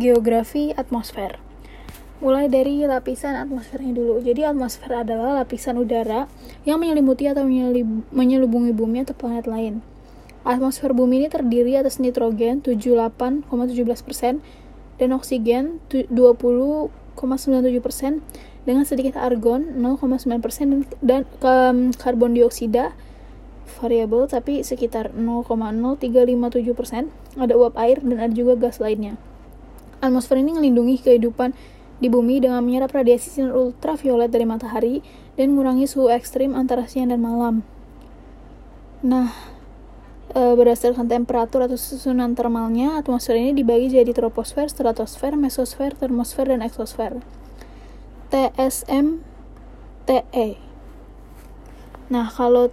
[0.00, 1.36] Geografi atmosfer.
[2.24, 4.24] Mulai dari lapisan atmosfernya dulu.
[4.24, 6.24] Jadi atmosfer adalah lapisan udara
[6.64, 7.44] yang menyelimuti atau
[8.08, 9.84] menyelubungi bumi atau planet lain.
[10.40, 13.44] Atmosfer bumi ini terdiri atas nitrogen 78,17%
[14.96, 17.20] dan oksigen 20,97%
[18.64, 21.28] dengan sedikit argon 0,9% dan
[22.00, 22.96] karbon dioksida
[23.76, 26.00] variabel tapi sekitar 0,0357%.
[27.36, 29.20] Ada uap air dan ada juga gas lainnya.
[30.00, 31.52] Atmosfer ini melindungi kehidupan
[32.00, 35.04] di bumi dengan menyerap radiasi sinar ultraviolet dari matahari
[35.36, 37.60] dan mengurangi suhu ekstrim antara siang dan malam.
[39.04, 39.36] Nah,
[40.32, 46.64] e, berdasarkan temperatur atau susunan termalnya, atmosfer ini dibagi jadi troposfer, stratosfer, mesosfer, termosfer, dan
[46.64, 47.20] eksosfer.
[48.32, 49.20] TSM
[50.08, 50.48] TE.
[52.08, 52.72] Nah, kalau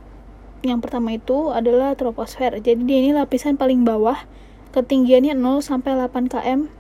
[0.63, 2.63] yang pertama itu adalah troposfer.
[2.63, 4.23] Jadi dia ini lapisan paling bawah,
[4.71, 6.76] ketinggiannya 0 sampai 8 km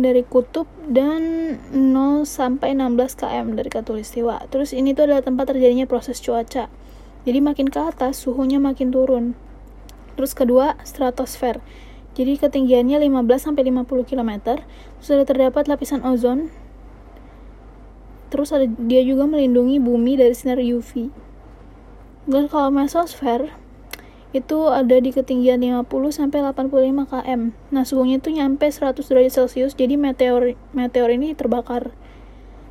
[0.00, 4.46] dari kutub dan 0 sampai 16 km dari katulistiwa.
[4.48, 6.70] Terus ini tuh adalah tempat terjadinya proses cuaca.
[7.28, 9.36] Jadi makin ke atas suhunya makin turun.
[10.18, 11.62] Terus kedua, stratosfer.
[12.18, 14.58] Jadi ketinggiannya 15 sampai 50 km.
[14.98, 16.50] Ada terdapat lapisan ozon.
[18.28, 21.12] Terus ada dia juga melindungi bumi dari sinar UV.
[22.28, 23.54] Dan kalau mesosfer
[24.36, 27.56] itu ada di ketinggian 50 sampai 85 km.
[27.72, 31.96] Nah, suhunya itu nyampe 100 derajat Celcius, jadi meteor meteor ini terbakar.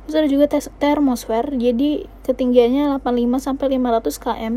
[0.06, 0.46] Terus ada juga
[0.78, 4.54] termosfer, jadi ketinggiannya 85 sampai 500 km.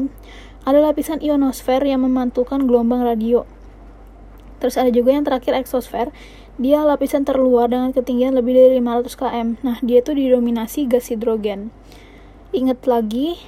[0.61, 3.49] Ada lapisan ionosfer yang memantulkan gelombang radio.
[4.61, 6.13] Terus ada juga yang terakhir eksosfer,
[6.61, 9.47] dia lapisan terluar dengan ketinggian lebih dari 500 km.
[9.65, 11.73] Nah, dia itu didominasi gas hidrogen.
[12.53, 13.41] Ingat lagi,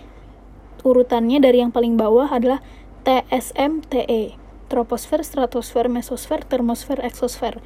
[0.81, 2.66] urutannya dari yang paling bawah adalah
[3.04, 4.40] TSMTE,
[4.72, 7.59] troposfer, stratosfer, mesosfer, termosfer, eksosfer.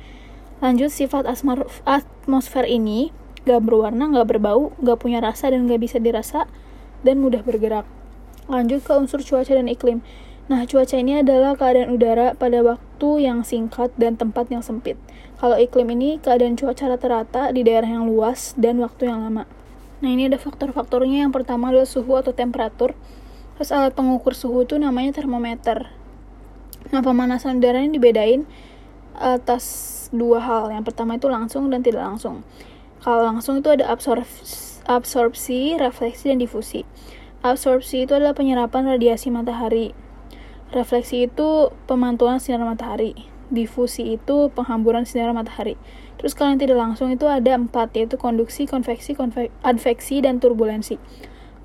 [0.57, 3.13] Lanjut, sifat atmosfer ini
[3.45, 6.49] gak berwarna, gak berbau, gak punya rasa dan gak bisa dirasa,
[7.05, 7.85] dan mudah bergerak.
[8.49, 10.01] Lanjut ke unsur cuaca dan iklim.
[10.47, 14.95] Nah, cuaca ini adalah keadaan udara pada waktu yang singkat dan tempat yang sempit.
[15.37, 19.43] Kalau iklim ini keadaan cuaca rata-rata di daerah yang luas dan waktu yang lama.
[19.99, 21.27] Nah, ini ada faktor-faktornya.
[21.27, 22.95] Yang pertama adalah suhu atau temperatur.
[23.57, 25.89] Terus alat pengukur suhu itu namanya termometer.
[26.93, 28.45] Nah, pemanasan udara ini dibedain
[29.17, 29.65] atas
[30.13, 30.69] dua hal.
[30.69, 32.45] Yang pertama itu langsung dan tidak langsung.
[33.01, 36.85] Kalau langsung itu ada absorpsi, absorpsi, refleksi, dan difusi.
[37.41, 39.93] Absorpsi itu adalah penyerapan radiasi matahari.
[40.69, 43.13] Refleksi itu pemantulan sinar matahari.
[43.47, 45.79] Difusi itu penghamburan sinar matahari.
[46.19, 50.99] Terus kalau yang tidak langsung itu ada empat, yaitu konduksi, konveksi, konve adveksi, dan turbulensi.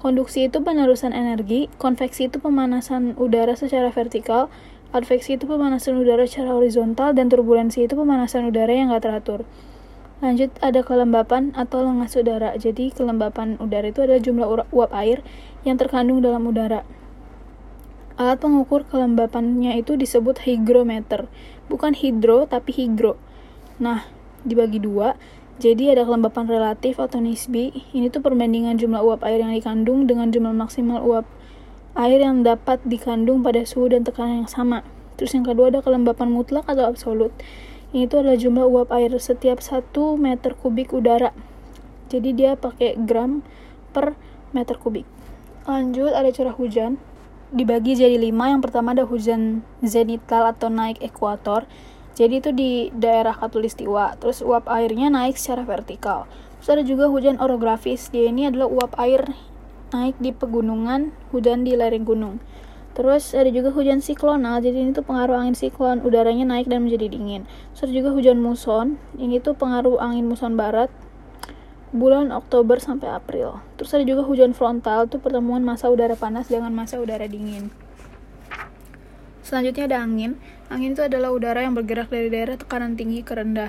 [0.03, 4.51] Konduksi itu penerusan energi, konveksi itu pemanasan udara secara vertikal,
[4.91, 9.47] adveksi itu pemanasan udara secara horizontal, dan turbulensi itu pemanasan udara yang gak teratur.
[10.19, 12.51] Lanjut, ada kelembapan atau lengas udara.
[12.59, 15.23] Jadi, kelembapan udara itu adalah jumlah uap air
[15.63, 16.83] yang terkandung dalam udara.
[18.19, 21.31] Alat pengukur kelembapannya itu disebut hygrometer.
[21.71, 23.15] Bukan hidro, tapi higro.
[23.79, 24.11] Nah,
[24.43, 25.15] dibagi dua,
[25.61, 27.75] jadi ada kelembapan relatif atau nisbi.
[27.93, 31.29] Ini tuh perbandingan jumlah uap air yang dikandung dengan jumlah maksimal uap
[31.93, 34.81] air yang dapat dikandung pada suhu dan tekanan yang sama.
[35.21, 37.31] Terus yang kedua ada kelembapan mutlak atau absolut.
[37.93, 41.37] Ini tuh adalah jumlah uap air setiap 1 meter kubik udara.
[42.09, 43.45] Jadi dia pakai gram
[43.93, 44.17] per
[44.57, 45.05] meter kubik.
[45.69, 46.97] Lanjut ada curah hujan.
[47.53, 48.49] Dibagi jadi lima.
[48.49, 51.69] Yang pertama ada hujan zenital atau naik ekuator
[52.13, 54.21] jadi itu di daerah Katulistiwa.
[54.21, 56.29] Terus uap airnya naik secara vertikal.
[56.61, 58.13] Terus ada juga hujan orografis.
[58.13, 59.33] Dia ini adalah uap air
[59.93, 62.41] naik di pegunungan, hujan di lereng gunung.
[62.93, 67.09] Terus ada juga hujan siklonal, jadi ini tuh pengaruh angin siklon, udaranya naik dan menjadi
[67.09, 67.49] dingin.
[67.73, 70.93] Terus ada juga hujan muson, ini tuh pengaruh angin muson barat,
[71.89, 73.65] bulan Oktober sampai April.
[73.81, 77.73] Terus ada juga hujan frontal, tuh pertemuan masa udara panas dengan masa udara dingin.
[79.53, 80.41] Selanjutnya ada angin.
[80.73, 83.69] Angin itu adalah udara yang bergerak dari daerah tekanan tinggi ke rendah.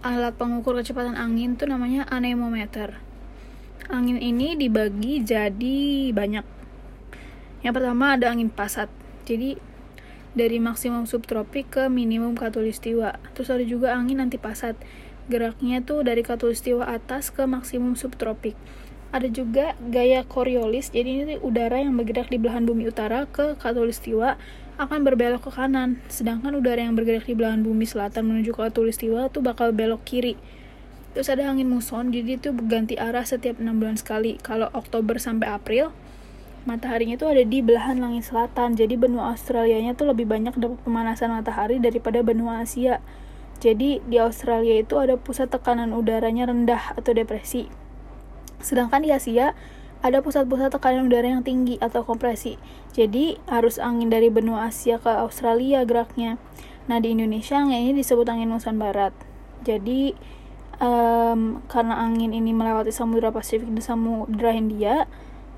[0.00, 2.96] Alat pengukur kecepatan angin itu namanya anemometer.
[3.92, 6.40] Angin ini dibagi jadi banyak.
[7.60, 8.88] Yang pertama ada angin pasat.
[9.28, 9.60] Jadi
[10.32, 13.20] dari maksimum subtropik ke minimum katulistiwa.
[13.36, 14.72] Terus ada juga angin antipasat.
[15.28, 18.56] Geraknya tuh dari katulistiwa atas ke maksimum subtropik.
[19.12, 20.88] Ada juga gaya Coriolis.
[20.88, 24.40] Jadi ini udara yang bergerak di belahan bumi utara ke katulistiwa
[24.80, 29.28] akan berbelok ke kanan, sedangkan udara yang bergerak di belahan bumi selatan menuju ke Katulistiwa
[29.28, 30.40] itu bakal belok kiri.
[31.12, 34.40] Terus ada angin muson, jadi itu berganti arah setiap 6 bulan sekali.
[34.40, 35.92] Kalau Oktober sampai April,
[36.64, 38.72] mataharinya itu ada di belahan langit selatan.
[38.72, 43.04] Jadi benua Australianya tuh lebih banyak dapat pemanasan matahari daripada benua Asia.
[43.60, 47.68] Jadi di Australia itu ada pusat tekanan udaranya rendah atau depresi.
[48.64, 49.52] Sedangkan di Asia
[50.00, 52.56] ada pusat-pusat tekanan udara yang tinggi atau kompresi.
[52.96, 56.40] Jadi arus angin dari benua Asia ke Australia geraknya.
[56.88, 59.12] Nah di Indonesia angin ini disebut angin muson barat.
[59.60, 60.16] Jadi
[60.80, 65.04] um, karena angin ini melewati Samudra Pasifik dan Samudra Hindia,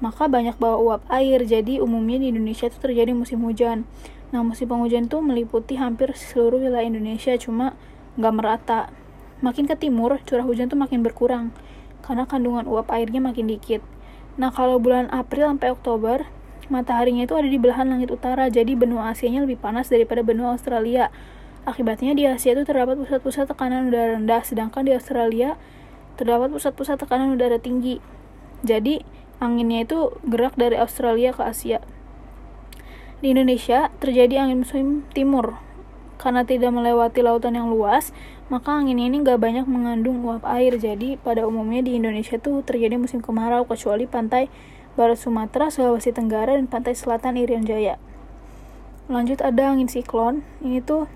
[0.02, 1.38] maka banyak bawa uap air.
[1.46, 3.86] Jadi umumnya di Indonesia itu terjadi musim hujan.
[4.34, 7.78] Nah musim penghujan itu meliputi hampir seluruh wilayah Indonesia, cuma
[8.18, 8.80] nggak merata.
[9.42, 11.54] Makin ke timur, curah hujan tuh makin berkurang
[12.02, 13.82] karena kandungan uap airnya makin dikit.
[14.40, 16.24] Nah, kalau bulan April sampai Oktober,
[16.72, 21.12] mataharinya itu ada di belahan langit utara, jadi benua Asia-nya lebih panas daripada benua Australia.
[21.68, 25.60] Akibatnya di Asia itu terdapat pusat-pusat tekanan udara rendah, sedangkan di Australia
[26.16, 28.00] terdapat pusat-pusat tekanan udara tinggi.
[28.64, 29.04] Jadi,
[29.36, 31.84] anginnya itu gerak dari Australia ke Asia.
[33.20, 35.60] Di Indonesia terjadi angin musim timur.
[36.16, 38.10] Karena tidak melewati lautan yang luas,
[38.52, 43.00] maka angin ini nggak banyak mengandung uap air jadi pada umumnya di Indonesia tuh terjadi
[43.00, 44.52] musim kemarau kecuali pantai
[44.92, 47.96] barat Sumatera, Sulawesi Tenggara, dan pantai selatan Irian Jaya.
[49.08, 51.08] Lanjut ada angin siklon, ini tuh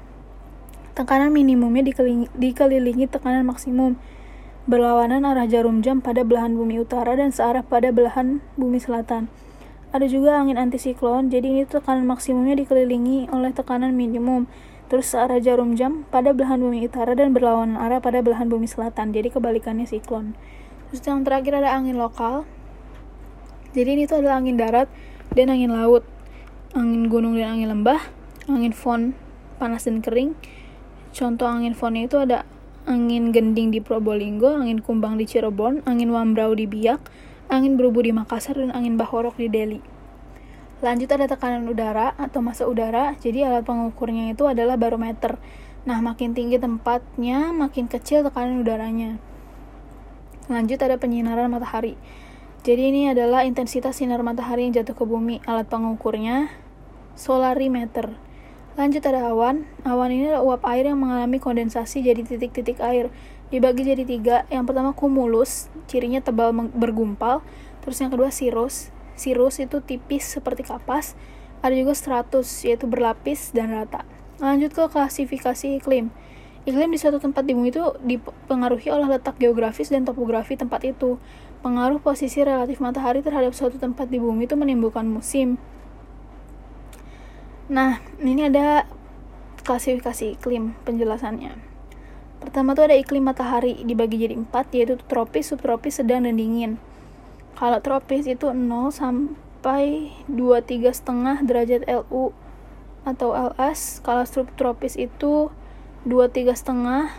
[0.97, 4.01] tekanan minimumnya dikelilingi, dikelilingi tekanan maksimum
[4.65, 9.29] berlawanan arah jarum jam pada belahan bumi utara dan searah pada belahan bumi selatan.
[9.93, 14.49] Ada juga angin antisiklon, jadi ini tekanan maksimumnya dikelilingi oleh tekanan minimum
[14.87, 19.11] terus searah jarum jam pada belahan bumi utara dan berlawanan arah pada belahan bumi selatan.
[19.11, 20.39] Jadi kebalikannya siklon.
[20.91, 22.47] Terus yang terakhir ada angin lokal.
[23.75, 24.89] Jadi ini tuh adalah angin darat
[25.35, 26.07] dan angin laut.
[26.73, 28.03] Angin gunung dan angin lembah
[28.47, 29.17] angin fon
[29.59, 30.39] panas dan kering.
[31.11, 32.47] Contoh angin fonnya itu ada
[32.87, 37.03] angin gending di Probolinggo angin kumbang di Cirebon angin wambrau di Biak
[37.51, 39.96] angin berubu di Makassar dan angin bahorok di Delhi
[40.85, 43.17] Lanjut ada tekanan udara atau massa udara.
[43.17, 45.41] Jadi alat pengukurnya itu adalah barometer.
[45.89, 49.17] Nah, makin tinggi tempatnya, makin kecil tekanan udaranya.
[50.53, 51.97] Lanjut ada penyinaran matahari.
[52.61, 55.41] Jadi ini adalah intensitas sinar matahari yang jatuh ke bumi.
[55.49, 56.53] Alat pengukurnya
[57.17, 58.13] solarimeter.
[58.77, 59.65] Lanjut ada awan.
[59.89, 63.09] Awan ini adalah uap air yang mengalami kondensasi jadi titik-titik air.
[63.49, 64.37] Dibagi jadi tiga.
[64.53, 67.41] Yang pertama kumulus, cirinya tebal bergumpal.
[67.81, 71.17] Terus yang kedua sirus, Cirrus itu tipis seperti kapas,
[71.65, 74.05] ada juga stratus yaitu berlapis dan rata.
[74.37, 76.13] Lanjut ke klasifikasi iklim.
[76.69, 81.17] Iklim di suatu tempat di bumi itu dipengaruhi oleh letak geografis dan topografi tempat itu.
[81.65, 85.57] Pengaruh posisi relatif matahari terhadap suatu tempat di bumi itu menimbulkan musim.
[87.67, 88.87] Nah, ini ada
[89.67, 91.59] klasifikasi iklim penjelasannya.
[92.39, 96.79] Pertama tuh ada iklim matahari dibagi jadi empat yaitu tropis, subtropis, sedang, dan dingin.
[97.57, 102.37] Kalau tropis itu 0 sampai 23 setengah derajat LU
[103.09, 104.05] atau LS.
[104.05, 105.49] Kalau subtropis itu
[106.05, 107.17] 23 setengah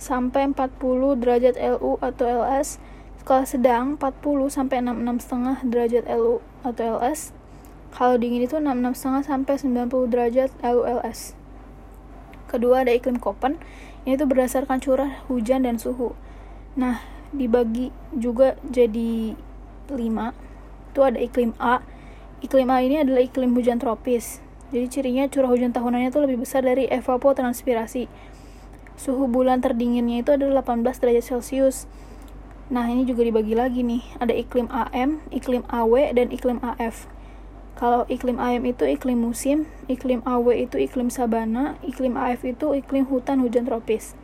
[0.00, 2.80] sampai 40 derajat LU atau LS.
[3.28, 7.36] Kalau sedang 40 sampai 66 setengah derajat LU atau LS.
[7.92, 11.36] Kalau dingin itu 66 setengah sampai 90 derajat LU LS.
[12.48, 13.60] Kedua ada iklim Koppen,
[14.08, 16.14] yaitu berdasarkan curah hujan dan suhu.
[16.78, 19.34] Nah, dibagi juga jadi
[19.94, 20.34] lima.
[20.92, 21.82] Itu ada iklim A.
[22.42, 24.44] Iklim A ini adalah iklim hujan tropis.
[24.74, 28.10] Jadi cirinya curah hujan tahunannya itu lebih besar dari evapotranspirasi.
[28.96, 31.86] Suhu bulan terdinginnya itu adalah 18 derajat celcius.
[32.66, 34.02] Nah ini juga dibagi lagi nih.
[34.18, 37.06] Ada iklim AM iklim AW dan iklim AF
[37.76, 43.04] kalau iklim AM itu iklim musim, iklim AW itu iklim sabana, iklim AF itu iklim
[43.04, 44.16] hutan hujan tropis.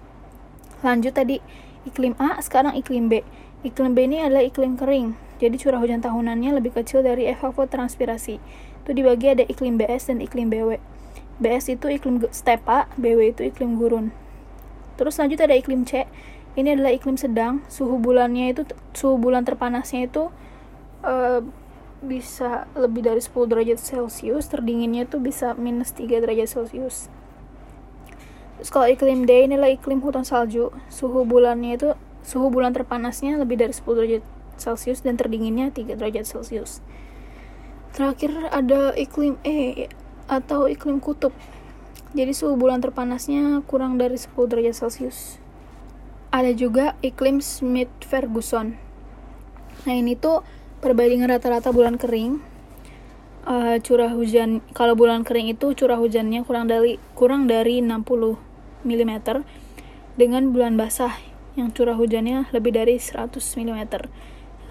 [0.81, 1.45] Lanjut tadi,
[1.89, 3.27] iklim A, sekarang iklim B.
[3.63, 8.39] Iklim B ini adalah iklim kering, jadi curah hujan tahunannya lebih kecil dari evapotranspirasi.
[8.83, 10.83] Itu dibagi ada iklim BS dan iklim BW.
[11.43, 14.15] BS itu iklim stepa, BW itu iklim gurun.
[14.99, 16.07] Terus lanjut ada iklim C.
[16.55, 18.63] Ini adalah iklim sedang, suhu bulannya itu
[18.93, 20.29] suhu bulan terpanasnya itu
[21.01, 21.41] uh,
[22.03, 27.09] bisa lebih dari 10 derajat Celcius, terdinginnya itu bisa minus 3 derajat Celcius.
[28.63, 30.71] Terus kalau iklim D inilah iklim hutan salju.
[30.87, 34.23] Suhu bulannya itu suhu bulan terpanasnya lebih dari 10 derajat
[34.55, 36.79] Celcius dan terdinginnya 3 derajat Celcius.
[37.91, 39.91] Terakhir ada iklim E
[40.31, 41.35] atau iklim kutub.
[42.15, 45.43] Jadi suhu bulan terpanasnya kurang dari 10 derajat Celcius.
[46.31, 48.79] Ada juga iklim Smith-Ferguson.
[49.91, 50.47] Nah, ini tuh
[50.79, 52.39] perbandingan rata-rata bulan kering
[53.43, 58.52] uh, curah hujan kalau bulan kering itu curah hujannya kurang dari kurang dari 60
[58.85, 59.43] mm
[60.13, 61.17] dengan bulan basah
[61.57, 63.83] yang curah hujannya lebih dari 100 mm.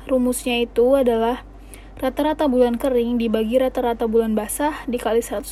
[0.09, 1.45] Rumusnya itu adalah
[2.01, 5.45] rata-rata bulan kering dibagi rata-rata bulan basah dikali 100%.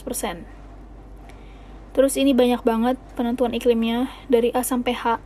[1.93, 5.21] Terus ini banyak banget penentuan iklimnya dari A sampai H.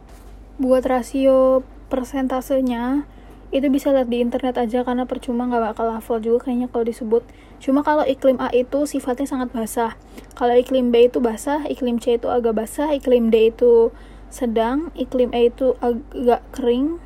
[0.60, 3.08] Buat rasio persentasenya
[3.54, 7.22] itu bisa lihat di internet aja karena percuma nggak bakal hafal juga kayaknya kalau disebut.
[7.62, 9.94] Cuma kalau iklim A itu sifatnya sangat basah.
[10.34, 13.94] Kalau iklim B itu basah iklim C itu agak basah iklim D itu
[14.34, 16.98] sedang iklim E itu agak kering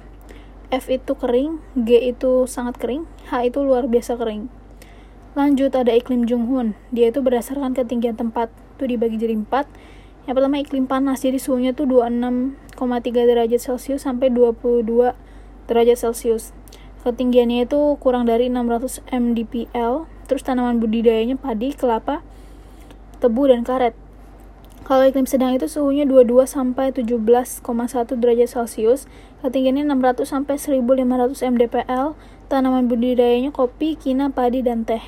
[0.72, 4.48] F itu kering G itu sangat kering H itu luar biasa kering.
[5.36, 6.80] Lanjut ada iklim Junghun.
[6.96, 8.48] Dia itu berdasarkan ketinggian tempat
[8.80, 9.68] itu dibagi jadi empat.
[10.24, 11.28] Yang pertama iklim panas.
[11.28, 12.80] Jadi suhunya tuh 26,3
[13.28, 15.27] derajat celcius sampai 22
[15.68, 16.56] derajat Celcius.
[17.08, 20.10] Ketinggiannya itu kurang dari 600 mdpl.
[20.28, 22.20] Terus tanaman budidayanya padi, kelapa,
[23.24, 23.96] tebu, dan karet.
[24.88, 27.64] Kalau iklim sedang itu suhunya 22 sampai 17,1
[28.16, 29.04] derajat Celcius,
[29.44, 32.16] ketinggiannya 600 sampai 1500 mdpl,
[32.48, 35.04] tanaman budidayanya kopi, kina, padi, dan teh.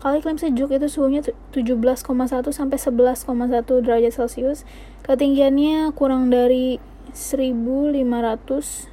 [0.00, 1.20] Kalau iklim sejuk itu suhunya
[1.52, 2.00] 17,1
[2.48, 4.64] sampai 11,1 derajat Celcius,
[5.04, 6.80] ketinggiannya kurang dari
[7.12, 8.89] 1500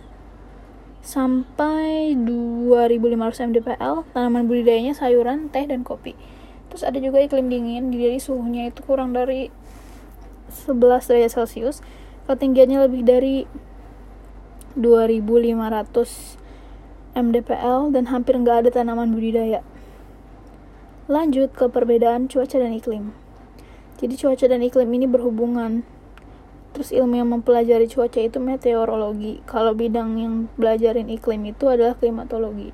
[1.07, 6.19] sampai 2500 mdpl tanaman budidayanya sayuran, teh, dan kopi.
[6.67, 9.47] Terus ada juga iklim dingin jadi suhunya itu kurang dari
[10.51, 11.79] 11 derajat celcius.
[12.27, 13.47] Ketinggiannya lebih dari
[14.75, 16.43] 2500
[17.15, 19.63] mdpl dan hampir nggak ada tanaman budidaya.
[21.07, 23.15] Lanjut ke perbedaan cuaca dan iklim.
[23.95, 25.87] Jadi cuaca dan iklim ini berhubungan
[26.77, 29.41] Terus ilmu yang mempelajari cuaca itu meteorologi.
[29.49, 32.69] Kalau bidang yang belajarin iklim itu adalah klimatologi.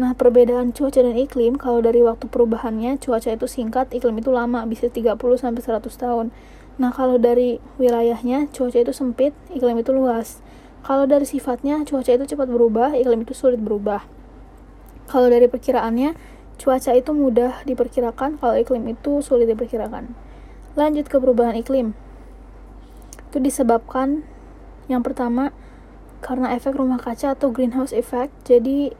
[0.00, 4.64] Nah, perbedaan cuaca dan iklim kalau dari waktu perubahannya cuaca itu singkat, iklim itu lama,
[4.64, 6.32] bisa 30 sampai 100 tahun.
[6.80, 10.40] Nah, kalau dari wilayahnya cuaca itu sempit, iklim itu luas.
[10.80, 14.08] Kalau dari sifatnya cuaca itu cepat berubah, iklim itu sulit berubah.
[15.04, 16.16] Kalau dari perkiraannya
[16.56, 20.16] cuaca itu mudah diperkirakan, kalau iklim itu sulit diperkirakan.
[20.80, 21.92] Lanjut ke perubahan iklim
[23.32, 24.28] itu disebabkan
[24.92, 25.56] yang pertama
[26.20, 28.28] karena efek rumah kaca atau greenhouse effect.
[28.44, 28.92] Jadi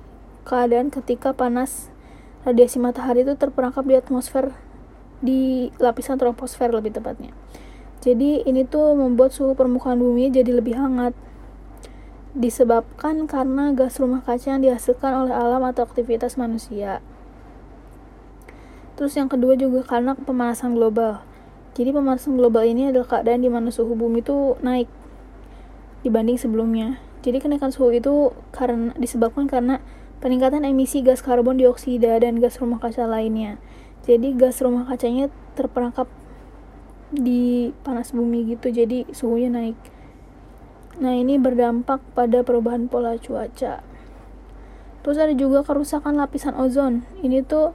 [0.49, 1.93] keadaan ketika panas
[2.49, 4.57] radiasi matahari itu terperangkap di atmosfer
[5.21, 7.37] di lapisan troposfer lebih tepatnya.
[8.01, 11.13] Jadi ini tuh membuat suhu permukaan bumi jadi lebih hangat.
[12.33, 17.05] Disebabkan karena gas rumah kaca yang dihasilkan oleh alam atau aktivitas manusia.
[18.97, 21.21] Terus yang kedua juga karena pemanasan global
[21.73, 24.93] jadi pemanasan global ini adalah keadaan di mana suhu bumi itu naik
[26.05, 27.01] dibanding sebelumnya.
[27.23, 29.81] Jadi kenaikan suhu itu karena disebabkan karena
[30.21, 33.57] peningkatan emisi gas karbon dioksida dan gas rumah kaca lainnya.
[34.05, 36.11] Jadi gas rumah kacanya terperangkap
[37.15, 39.79] di panas bumi gitu, jadi suhunya naik.
[41.01, 43.81] Nah, ini berdampak pada perubahan pola cuaca.
[45.03, 47.07] Terus ada juga kerusakan lapisan ozon.
[47.23, 47.75] Ini tuh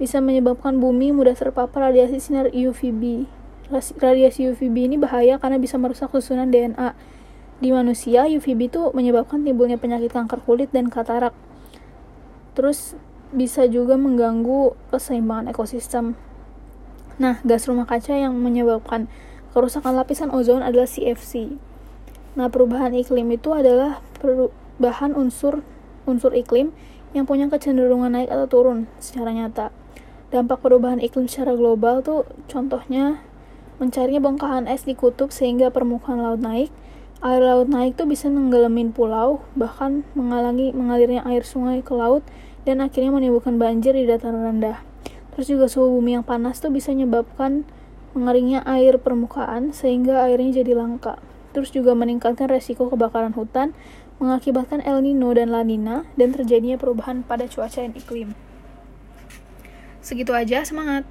[0.00, 3.28] bisa menyebabkan bumi mudah terpapar radiasi sinar UVB.
[3.72, 6.96] Radiasi UVB ini bahaya karena bisa merusak susunan DNA.
[7.62, 11.30] Di manusia, UVB itu menyebabkan timbulnya penyakit kanker kulit dan katarak.
[12.58, 12.98] Terus
[13.32, 16.18] bisa juga mengganggu keseimbangan ekosistem.
[17.16, 19.08] Nah, gas rumah kaca yang menyebabkan
[19.56, 21.56] kerusakan lapisan ozon adalah CFC.
[22.34, 25.64] Nah, perubahan iklim itu adalah perubahan unsur
[26.02, 26.74] unsur iklim
[27.12, 29.81] yang punya kecenderungan naik atau turun secara nyata
[30.32, 33.20] dampak perubahan iklim secara global tuh contohnya
[33.76, 36.72] mencarinya bongkahan es di kutub sehingga permukaan laut naik.
[37.22, 42.24] Air laut naik tuh bisa menggelamin pulau bahkan menghalangi mengalirnya air sungai ke laut
[42.66, 44.82] dan akhirnya menimbulkan banjir di dataran rendah.
[45.36, 47.68] Terus juga suhu bumi yang panas tuh bisa menyebabkan
[48.16, 51.20] mengeringnya air permukaan sehingga airnya jadi langka.
[51.52, 53.76] Terus juga meningkatkan resiko kebakaran hutan
[54.16, 58.32] mengakibatkan El Nino dan La Nina dan terjadinya perubahan pada cuaca dan iklim.
[60.02, 61.06] Segitu aja, semangat!